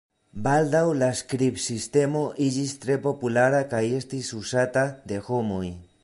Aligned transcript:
Baldaŭ 0.45 0.79
la 1.01 1.09
skribsistemo 1.19 2.23
iĝis 2.45 2.73
tre 2.85 2.97
populara 3.03 3.59
kaj 3.75 3.81
estis 4.01 4.31
uzata 4.39 4.85
de 5.13 5.21
homoj. 5.29 5.65